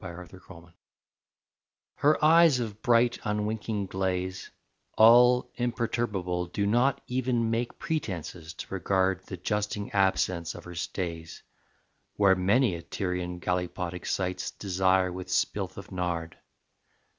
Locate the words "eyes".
2.25-2.59